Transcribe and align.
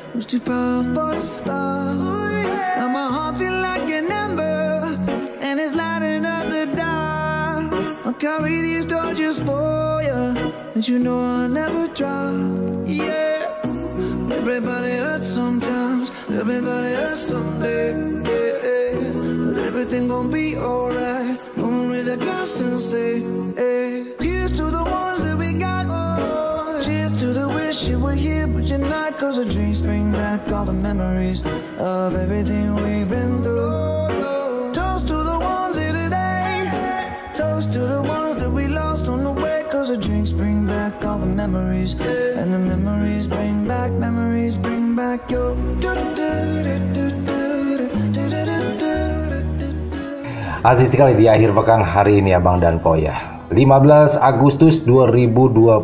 hatred 0.00 0.14
was 0.14 0.26
too 0.26 0.40
powerful 0.40 1.12
to 1.12 1.20
stop. 1.20 1.96
Now 2.76 2.88
my 2.88 3.08
heart 3.08 3.38
feel 3.38 3.52
like 3.52 3.90
an 3.90 4.10
ember, 4.10 4.98
and 5.40 5.60
it's 5.60 5.74
lighting 5.74 6.24
up 6.24 6.48
the 6.48 6.66
dark. 6.76 7.72
I'll 8.06 8.12
carry 8.14 8.60
these 8.60 8.86
torches 8.86 9.40
for 9.40 10.02
you, 10.02 10.52
and 10.74 10.86
you 10.86 10.98
know 10.98 11.20
I'll 11.20 11.48
never 11.48 11.88
drop. 11.88 12.34
Yeah, 12.86 13.46
everybody 14.32 14.96
hurts 14.96 15.28
sometimes, 15.28 16.10
everybody 16.30 16.94
hurts 16.94 17.22
someday. 17.22 17.92
Yeah, 18.22 19.00
but 19.44 19.58
everything 19.64 20.08
gon' 20.08 20.30
be 20.30 20.56
alright. 20.56 21.38
Gonna 21.56 21.92
raise 21.92 22.08
a 22.08 22.16
glass 22.16 22.60
and 22.60 22.80
say, 22.80 23.20
hey, 23.56 23.89
memories 30.94 31.42
of 31.78 32.16
everything 32.16 32.74
we've 32.74 33.08
been 33.08 33.42
through. 33.42 34.74
Toast 34.74 35.06
to 35.06 35.18
the 35.30 35.38
ones 35.38 35.78
here 35.78 35.94
today. 35.94 36.66
Toast 37.34 37.72
to 37.74 37.80
the 37.94 38.02
ones 38.02 38.42
that 38.42 38.50
we 38.50 38.66
lost 38.66 39.06
on 39.06 39.22
the 39.22 39.32
way. 39.32 39.62
Cause 39.70 39.88
the 39.88 39.96
drinks 39.96 40.32
bring 40.32 40.66
back 40.66 41.04
all 41.04 41.18
the 41.18 41.26
memories. 41.26 41.94
And 42.38 42.52
the 42.52 42.58
memories 42.58 43.26
bring 43.28 43.68
back, 43.68 43.92
memories 43.92 44.56
bring 44.56 44.96
back 44.96 45.30
your. 45.30 45.54
Asik 50.60 50.92
sekali 50.92 51.16
di 51.16 51.24
akhir 51.24 51.56
pekan 51.56 51.80
hari 51.80 52.20
ini 52.20 52.36
Abang 52.36 52.60
dan 52.60 52.84
Po 52.84 52.92
ya. 52.92 53.29
15 53.50 54.14
Agustus 54.22 54.86
2021 54.86 55.82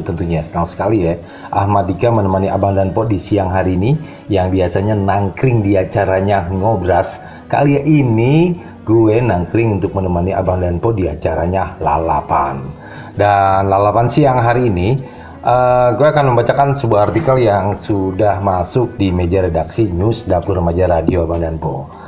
tentunya. 0.00 0.40
Senang 0.40 0.64
sekali 0.64 1.04
ya 1.04 1.20
Ahmad 1.52 1.92
Dika 1.92 2.08
menemani 2.08 2.48
Abang 2.48 2.72
dan 2.72 2.96
Po 2.96 3.04
di 3.04 3.20
siang 3.20 3.52
hari 3.52 3.76
ini 3.76 3.92
yang 4.32 4.48
biasanya 4.48 4.96
nangkring 4.96 5.60
di 5.60 5.76
acaranya 5.76 6.48
ngobras. 6.48 7.20
Kali 7.52 7.84
ini 7.84 8.56
gue 8.88 9.20
nangkring 9.20 9.76
untuk 9.76 9.92
menemani 9.92 10.32
Abang 10.32 10.64
dan 10.64 10.80
Po 10.80 10.96
di 10.96 11.04
acaranya 11.04 11.76
lalapan. 11.84 12.64
Dan 13.12 13.68
lalapan 13.68 14.08
siang 14.08 14.40
hari 14.40 14.72
ini 14.72 14.96
uh, 15.44 15.92
gue 16.00 16.06
akan 16.08 16.32
membacakan 16.32 16.72
sebuah 16.72 17.12
artikel 17.12 17.44
yang 17.44 17.76
sudah 17.76 18.40
masuk 18.40 18.96
di 18.96 19.12
meja 19.12 19.44
redaksi 19.44 19.84
News 19.84 20.24
Dapur 20.24 20.56
Remaja 20.56 20.88
Radio 20.88 21.28
Abang 21.28 21.44
dan 21.44 21.60
Po 21.60 22.05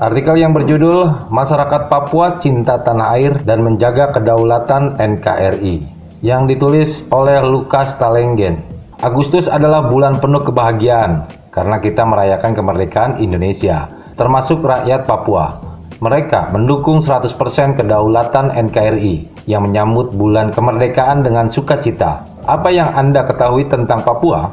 Artikel 0.00 0.40
yang 0.40 0.56
berjudul 0.56 1.28
Masyarakat 1.28 1.92
Papua 1.92 2.40
Cinta 2.40 2.80
Tanah 2.80 3.12
Air 3.12 3.44
dan 3.44 3.60
Menjaga 3.60 4.08
Kedaulatan 4.08 4.96
NKRI 4.96 5.84
yang 6.24 6.48
ditulis 6.48 7.04
oleh 7.12 7.44
Lukas 7.44 8.00
Talenggen. 8.00 8.56
Agustus 9.04 9.52
adalah 9.52 9.84
bulan 9.84 10.16
penuh 10.16 10.40
kebahagiaan 10.40 11.28
karena 11.52 11.76
kita 11.76 12.08
merayakan 12.08 12.56
kemerdekaan 12.56 13.20
Indonesia, 13.20 13.92
termasuk 14.16 14.64
rakyat 14.64 15.04
Papua. 15.04 15.60
Mereka 16.00 16.56
mendukung 16.56 17.04
100% 17.04 17.76
kedaulatan 17.76 18.48
NKRI 18.48 19.44
yang 19.44 19.68
menyambut 19.68 20.16
bulan 20.16 20.56
kemerdekaan 20.56 21.20
dengan 21.20 21.52
sukacita. 21.52 22.24
Apa 22.48 22.72
yang 22.72 22.88
Anda 22.96 23.28
ketahui 23.28 23.68
tentang 23.68 24.00
Papua? 24.00 24.48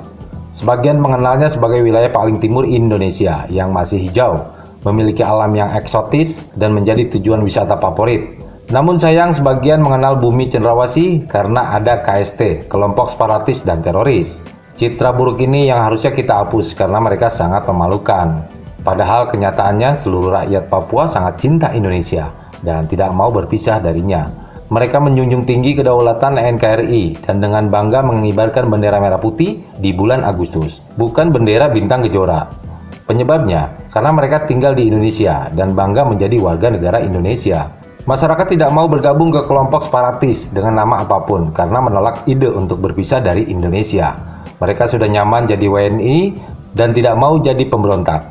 Sebagian 0.51 0.99
mengenalnya 0.99 1.47
sebagai 1.47 1.79
wilayah 1.79 2.11
paling 2.11 2.43
timur 2.43 2.67
Indonesia 2.67 3.47
yang 3.47 3.71
masih 3.71 4.03
hijau, 4.03 4.58
memiliki 4.87 5.25
alam 5.25 5.51
yang 5.51 5.71
eksotis 5.75 6.47
dan 6.55 6.71
menjadi 6.71 7.07
tujuan 7.17 7.43
wisata 7.43 7.75
favorit. 7.79 8.39
Namun 8.69 9.01
sayang 9.01 9.33
sebagian 9.33 9.81
mengenal 9.81 10.21
bumi 10.21 10.45
cenderawasi 10.45 11.25
karena 11.25 11.73
ada 11.73 12.05
KST, 12.05 12.69
kelompok 12.69 13.09
separatis 13.09 13.65
dan 13.65 13.81
teroris. 13.81 14.45
Citra 14.77 15.11
buruk 15.11 15.41
ini 15.41 15.67
yang 15.67 15.81
harusnya 15.83 16.13
kita 16.13 16.45
hapus 16.45 16.77
karena 16.77 17.01
mereka 17.01 17.27
sangat 17.33 17.65
memalukan. 17.65 18.45
Padahal 18.79 19.27
kenyataannya 19.27 19.97
seluruh 19.97 20.31
rakyat 20.39 20.71
Papua 20.71 21.09
sangat 21.09 21.41
cinta 21.41 21.73
Indonesia 21.75 22.31
dan 22.63 22.87
tidak 22.87 23.11
mau 23.11 23.27
berpisah 23.33 23.81
darinya. 23.81 24.29
Mereka 24.69 25.01
menjunjung 25.01 25.49
tinggi 25.49 25.73
kedaulatan 25.73 26.37
NKRI 26.37 27.25
dan 27.25 27.41
dengan 27.41 27.73
bangga 27.73 28.05
mengibarkan 28.05 28.69
bendera 28.69 29.01
merah 29.01 29.17
putih 29.17 29.65
di 29.81 29.89
bulan 29.97 30.21
Agustus, 30.21 30.77
bukan 30.93 31.33
bendera 31.33 31.73
bintang 31.73 32.05
kejora. 32.05 32.68
Penyebabnya, 33.09 33.73
karena 33.89 34.13
mereka 34.13 34.45
tinggal 34.45 34.77
di 34.77 34.85
Indonesia 34.85 35.49
dan 35.57 35.73
bangga 35.73 36.05
menjadi 36.05 36.37
warga 36.37 36.69
negara 36.69 37.01
Indonesia. 37.01 37.65
Masyarakat 38.05 38.53
tidak 38.53 38.69
mau 38.69 38.85
bergabung 38.85 39.33
ke 39.33 39.41
kelompok 39.49 39.81
separatis 39.81 40.45
dengan 40.53 40.85
nama 40.85 41.01
apa 41.01 41.25
pun 41.25 41.49
karena 41.49 41.81
menolak 41.81 42.29
ide 42.29 42.45
untuk 42.53 42.77
berpisah 42.77 43.17
dari 43.17 43.49
Indonesia. 43.49 44.13
Mereka 44.61 44.85
sudah 44.85 45.09
nyaman 45.09 45.49
jadi 45.49 45.65
WNI 45.65 46.37
dan 46.77 46.93
tidak 46.93 47.17
mau 47.17 47.41
jadi 47.41 47.65
pemberontak. 47.65 48.21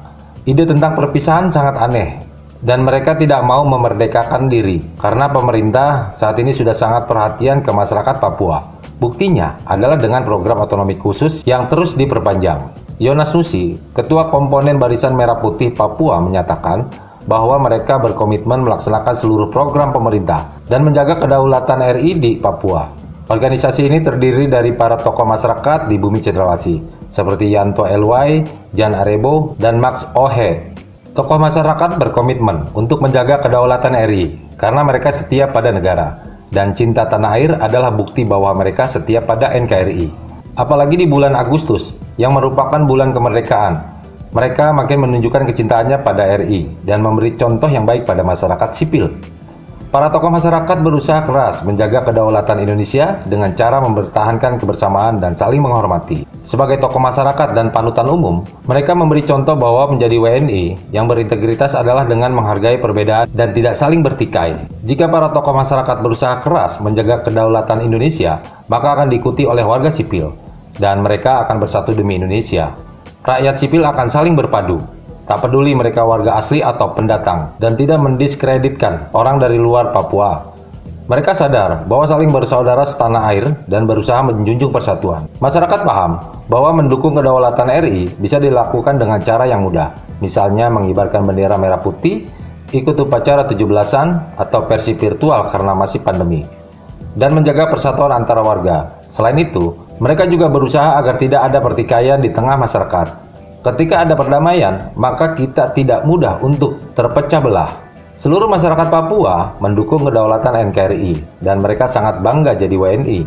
Ide 0.47 0.71
tentang 0.71 0.95
perpisahan 0.95 1.51
sangat 1.51 1.75
aneh 1.75 2.23
dan 2.63 2.87
mereka 2.87 3.19
tidak 3.19 3.43
mau 3.43 3.67
memerdekakan 3.67 4.47
diri 4.47 4.79
karena 5.03 5.27
pemerintah 5.27 6.15
saat 6.15 6.39
ini 6.39 6.55
sudah 6.55 6.73
sangat 6.73 7.11
perhatian 7.11 7.67
ke 7.67 7.75
masyarakat 7.75 8.23
Papua. 8.23 8.63
Buktinya 9.03 9.59
adalah 9.67 9.99
dengan 9.99 10.23
program 10.23 10.63
otonomi 10.63 10.95
khusus 10.95 11.43
yang 11.43 11.67
terus 11.67 11.99
diperpanjang. 11.99 12.88
Yonas 12.99 13.31
Nusi, 13.31 13.79
Ketua 13.95 14.27
Komponen 14.27 14.75
Barisan 14.83 15.15
Merah 15.15 15.39
Putih 15.39 15.71
Papua 15.71 16.19
menyatakan 16.19 16.91
bahwa 17.31 17.55
mereka 17.63 17.95
berkomitmen 18.03 18.67
melaksanakan 18.67 19.15
seluruh 19.15 19.55
program 19.55 19.95
pemerintah 19.95 20.51
dan 20.67 20.83
menjaga 20.83 21.23
kedaulatan 21.23 21.79
RI 21.95 22.19
di 22.19 22.31
Papua. 22.43 22.91
Organisasi 23.31 23.87
ini 23.87 24.03
terdiri 24.03 24.51
dari 24.51 24.75
para 24.75 24.99
tokoh 24.99 25.23
masyarakat 25.23 25.87
di 25.87 25.95
bumi 25.95 26.19
cendrawasih, 26.19 26.83
seperti 27.15 27.55
Yanto 27.55 27.87
Elwai, 27.87 28.43
Jan 28.75 28.99
Arebo, 28.99 29.55
dan 29.63 29.79
Max 29.79 30.03
Ohe. 30.19 30.75
Tokoh 31.15 31.39
masyarakat 31.39 32.03
berkomitmen 32.03 32.75
untuk 32.75 32.99
menjaga 32.99 33.47
kedaulatan 33.47 33.95
RI 34.11 34.59
karena 34.59 34.83
mereka 34.83 35.15
setia 35.15 35.47
pada 35.47 35.71
negara, 35.71 36.19
dan 36.51 36.75
cinta 36.75 37.07
tanah 37.07 37.31
air 37.39 37.55
adalah 37.63 37.95
bukti 37.95 38.27
bahwa 38.27 38.51
mereka 38.59 38.91
setia 38.91 39.23
pada 39.23 39.55
NKRI. 39.55 40.11
Apalagi 40.59 40.99
di 40.99 41.07
bulan 41.07 41.39
Agustus, 41.39 41.95
yang 42.19 42.35
merupakan 42.35 42.83
bulan 42.85 43.15
kemerdekaan. 43.15 43.79
Mereka 44.29 44.77
makin 44.77 45.09
menunjukkan 45.09 45.49
kecintaannya 45.49 46.05
pada 46.05 46.37
RI 46.37 46.85
dan 46.85 47.01
memberi 47.01 47.33
contoh 47.39 47.71
yang 47.71 47.89
baik 47.89 48.05
pada 48.05 48.21
masyarakat 48.21 48.69
sipil. 48.77 49.09
Para 49.89 50.13
tokoh 50.13 50.29
masyarakat 50.29 50.85
berusaha 50.85 51.25
keras 51.25 51.65
menjaga 51.65 52.05
kedaulatan 52.05 52.61
Indonesia 52.61 53.25
dengan 53.25 53.57
cara 53.57 53.81
mempertahankan 53.81 54.61
kebersamaan 54.61 55.17
dan 55.17 55.33
saling 55.33 55.65
menghormati. 55.65 56.29
Sebagai 56.45 56.77
tokoh 56.77 57.01
masyarakat 57.01 57.57
dan 57.57 57.73
panutan 57.73 58.05
umum, 58.05 58.45
mereka 58.69 58.93
memberi 58.93 59.25
contoh 59.25 59.57
bahwa 59.57 59.97
menjadi 59.97 60.21
WNI 60.21 60.93
yang 60.93 61.09
berintegritas 61.09 61.73
adalah 61.73 62.05
dengan 62.05 62.37
menghargai 62.37 62.77
perbedaan 62.77 63.33
dan 63.33 63.57
tidak 63.57 63.81
saling 63.81 64.05
bertikai. 64.05 64.61
Jika 64.85 65.09
para 65.09 65.33
tokoh 65.33 65.57
masyarakat 65.57 66.05
berusaha 66.05 66.45
keras 66.45 66.85
menjaga 66.85 67.25
kedaulatan 67.25 67.81
Indonesia, 67.81 68.45
maka 68.69 68.93
akan 68.93 69.09
diikuti 69.09 69.49
oleh 69.49 69.65
warga 69.65 69.89
sipil 69.89 70.48
dan 70.79 71.03
mereka 71.03 71.45
akan 71.47 71.59
bersatu 71.59 71.93
demi 71.93 72.17
Indonesia. 72.17 72.73
Rakyat 73.27 73.61
sipil 73.61 73.85
akan 73.85 74.09
saling 74.09 74.39
berpadu, 74.39 74.81
tak 75.29 75.45
peduli 75.45 75.77
mereka 75.77 76.07
warga 76.07 76.41
asli 76.41 76.65
atau 76.65 76.97
pendatang, 76.97 77.53
dan 77.61 77.77
tidak 77.77 78.01
mendiskreditkan 78.01 79.13
orang 79.13 79.37
dari 79.37 79.61
luar 79.61 79.93
Papua. 79.93 80.57
Mereka 81.09 81.33
sadar 81.33 81.89
bahwa 81.89 82.05
saling 82.05 82.29
bersaudara 82.29 82.85
setanah 82.85 83.33
air 83.33 83.49
dan 83.65 83.89
berusaha 83.89 84.21
menjunjung 84.25 84.69
persatuan. 84.69 85.25
Masyarakat 85.41 85.81
paham 85.81 86.21
bahwa 86.53 86.85
mendukung 86.85 87.17
kedaulatan 87.17 87.69
RI 87.81 88.13
bisa 88.21 88.37
dilakukan 88.37 89.01
dengan 89.01 89.17
cara 89.21 89.49
yang 89.49 89.65
mudah, 89.65 89.93
misalnya 90.21 90.69
mengibarkan 90.69 91.25
bendera 91.25 91.57
merah 91.57 91.81
putih, 91.81 92.29
ikut 92.77 92.93
upacara 93.01 93.49
17-an, 93.49 94.37
atau 94.37 94.69
versi 94.69 94.93
virtual 95.01 95.49
karena 95.49 95.73
masih 95.73 96.05
pandemi, 96.05 96.45
dan 97.17 97.33
menjaga 97.33 97.73
persatuan 97.73 98.13
antara 98.13 98.45
warga. 98.45 99.01
Selain 99.09 99.41
itu, 99.41 99.73
mereka 99.99 100.27
juga 100.27 100.47
berusaha 100.47 100.99
agar 100.99 101.19
tidak 101.19 101.47
ada 101.47 101.59
pertikaian 101.59 102.19
di 102.19 102.31
tengah 102.31 102.55
masyarakat. 102.55 103.07
Ketika 103.63 104.07
ada 104.07 104.15
perdamaian, 104.15 104.95
maka 104.95 105.35
kita 105.35 105.75
tidak 105.75 106.07
mudah 106.07 106.39
untuk 106.41 106.79
terpecah 106.95 107.43
belah. 107.43 107.71
Seluruh 108.19 108.51
masyarakat 108.51 108.91
Papua 108.91 109.59
mendukung 109.63 110.03
kedaulatan 110.03 110.75
NKRI 110.75 111.43
dan 111.43 111.63
mereka 111.63 111.87
sangat 111.87 112.19
bangga 112.19 112.59
jadi 112.59 112.75
WNI 112.75 113.21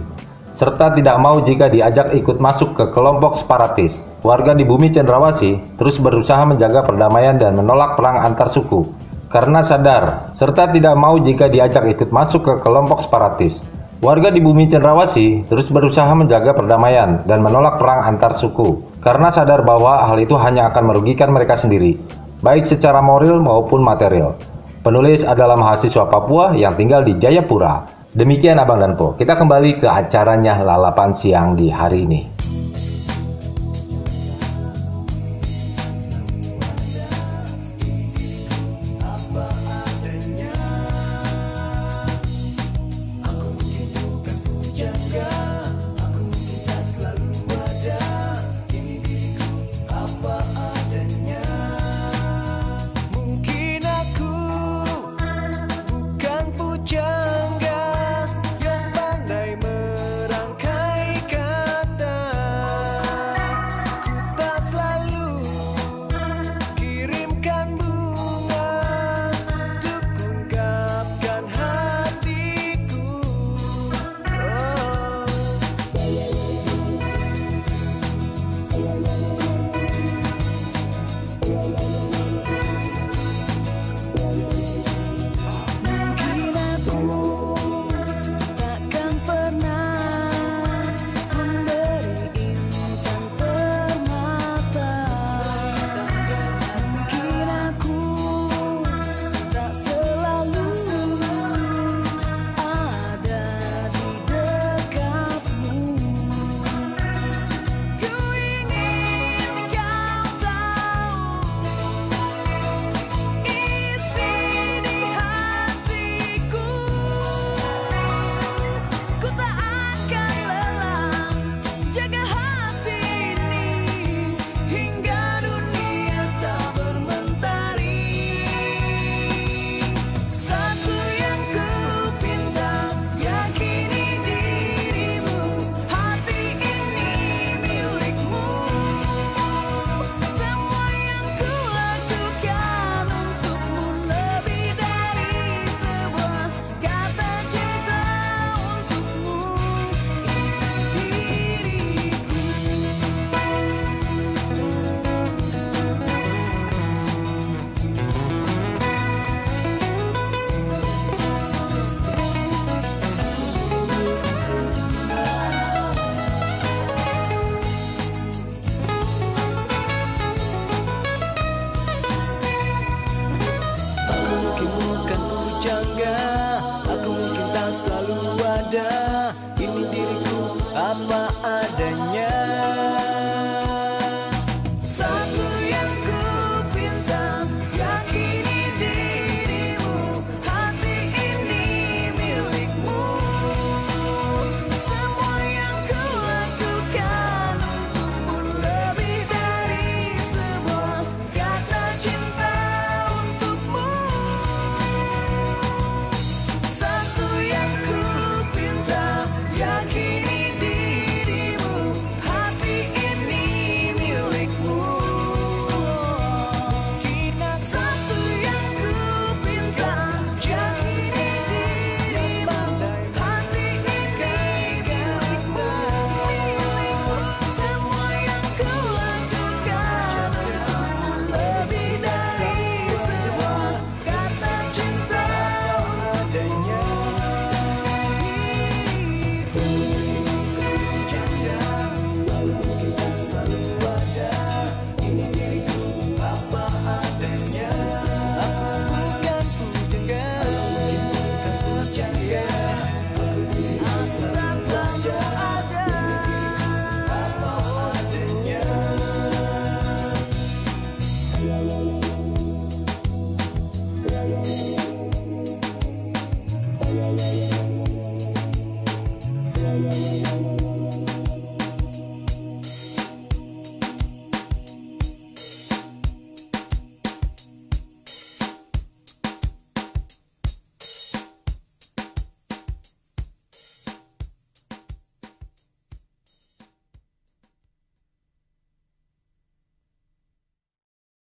serta 0.51 0.91
tidak 0.91 1.15
mau 1.15 1.39
jika 1.39 1.71
diajak 1.71 2.11
ikut 2.11 2.37
masuk 2.37 2.75
ke 2.75 2.85
kelompok 2.91 3.33
separatis. 3.33 4.03
Warga 4.21 4.51
di 4.51 4.67
bumi 4.67 4.91
Cendrawasih 4.91 5.79
terus 5.79 5.95
berusaha 5.97 6.43
menjaga 6.43 6.83
perdamaian 6.83 7.39
dan 7.39 7.55
menolak 7.55 7.95
perang 7.95 8.19
antar 8.19 8.51
suku 8.51 8.83
karena 9.31 9.63
sadar 9.63 10.35
serta 10.35 10.67
tidak 10.69 10.93
mau 10.99 11.15
jika 11.17 11.47
diajak 11.47 11.87
ikut 11.87 12.11
masuk 12.11 12.43
ke 12.43 12.53
kelompok 12.59 12.99
separatis. 12.99 13.63
Warga 14.01 14.33
di 14.33 14.41
bumi 14.41 14.65
Cendrawasih 14.65 15.45
terus 15.45 15.69
berusaha 15.69 16.09
menjaga 16.17 16.57
perdamaian 16.57 17.21
dan 17.21 17.37
menolak 17.37 17.77
perang 17.77 18.01
antar 18.01 18.33
suku 18.33 18.81
karena 18.97 19.29
sadar 19.29 19.61
bahwa 19.61 20.01
hal 20.09 20.17
itu 20.17 20.33
hanya 20.41 20.73
akan 20.73 20.89
merugikan 20.89 21.29
mereka 21.29 21.53
sendiri, 21.53 22.01
baik 22.41 22.65
secara 22.65 22.97
moral 22.97 23.37
maupun 23.45 23.85
material. 23.85 24.33
Penulis 24.81 25.21
adalah 25.21 25.53
mahasiswa 25.53 26.09
Papua 26.09 26.57
yang 26.57 26.73
tinggal 26.73 27.05
di 27.05 27.13
Jayapura. 27.21 27.85
Demikian 28.17 28.57
Abang 28.57 28.81
dan 28.81 28.97
Po, 28.97 29.13
kita 29.13 29.37
kembali 29.37 29.77
ke 29.77 29.85
acaranya 29.85 30.57
lalapan 30.65 31.13
siang 31.13 31.53
di 31.53 31.69
hari 31.69 32.09
ini. 32.09 32.19